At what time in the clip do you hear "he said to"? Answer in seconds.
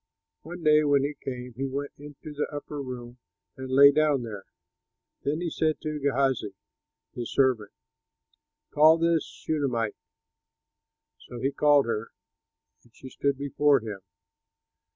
5.41-5.99